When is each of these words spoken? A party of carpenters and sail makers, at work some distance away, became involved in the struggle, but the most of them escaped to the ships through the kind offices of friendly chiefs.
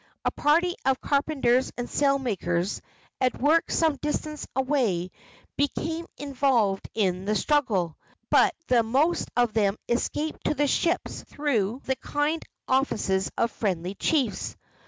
A 0.25 0.31
party 0.31 0.73
of 0.83 0.99
carpenters 0.99 1.71
and 1.77 1.87
sail 1.87 2.17
makers, 2.17 2.81
at 3.21 3.39
work 3.39 3.69
some 3.69 3.97
distance 3.97 4.47
away, 4.55 5.11
became 5.57 6.07
involved 6.17 6.89
in 6.95 7.25
the 7.25 7.35
struggle, 7.35 7.99
but 8.31 8.55
the 8.65 8.81
most 8.81 9.29
of 9.37 9.53
them 9.53 9.77
escaped 9.87 10.45
to 10.45 10.55
the 10.55 10.65
ships 10.65 11.21
through 11.25 11.83
the 11.85 11.97
kind 11.97 12.41
offices 12.67 13.29
of 13.37 13.51
friendly 13.51 13.93
chiefs. 13.93 14.57